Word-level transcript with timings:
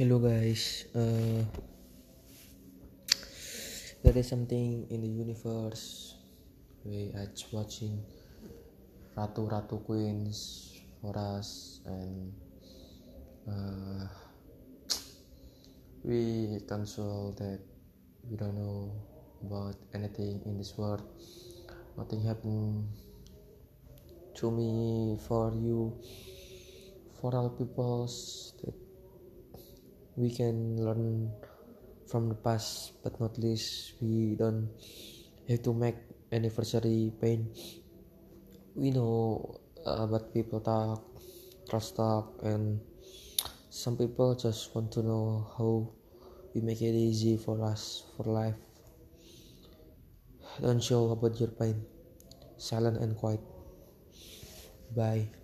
Hello 0.00 0.16
guys, 0.16 0.88
uh, 0.96 1.44
there 4.00 4.16
is 4.16 4.32
something 4.32 4.88
in 4.88 5.02
the 5.02 5.12
universe 5.12 6.16
we 6.88 7.12
are 7.12 7.28
watching 7.52 8.00
Ratu 9.12 9.44
Ratu 9.44 9.84
Queens 9.84 10.72
for 11.02 11.12
us 11.18 11.84
and 11.84 12.32
uh, 13.44 14.08
we 16.02 16.64
console 16.66 17.36
that. 17.36 17.60
We 18.24 18.38
don't 18.38 18.56
know 18.56 18.96
about 19.44 19.76
anything 19.92 20.40
in 20.46 20.56
this 20.56 20.78
world. 20.78 21.04
Nothing 21.98 22.24
happened 22.24 22.88
to 24.32 24.50
me 24.50 25.18
for 25.28 25.52
you 25.52 25.92
for 27.20 27.36
all 27.36 27.50
peoples 27.50 28.54
that 28.64 28.89
we 30.20 30.30
can 30.30 30.76
learn 30.86 31.32
from 32.10 32.28
the 32.28 32.38
past 32.46 32.92
but 33.02 33.18
not 33.20 33.38
least 33.38 33.94
we 34.00 34.36
don't 34.36 34.68
have 35.48 35.62
to 35.62 35.72
make 35.72 35.96
anniversary 36.32 37.12
pain. 37.20 37.48
We 38.74 38.90
know 38.90 39.56
uh, 39.86 40.04
about 40.06 40.34
people 40.34 40.60
talk 40.60 41.02
trust 41.68 41.96
talk 41.96 42.42
and 42.42 42.80
some 43.70 43.96
people 43.96 44.34
just 44.34 44.74
want 44.74 44.90
to 44.92 45.02
know 45.02 45.46
how 45.56 45.88
we 46.54 46.60
make 46.60 46.82
it 46.82 46.94
easy 46.94 47.36
for 47.36 47.62
us 47.64 48.04
for 48.16 48.24
life. 48.24 48.58
Don't 50.60 50.82
show 50.82 51.10
about 51.10 51.38
your 51.40 51.50
pain. 51.50 51.86
Silent 52.58 52.98
and 52.98 53.16
quiet. 53.16 53.40
Bye 54.94 55.39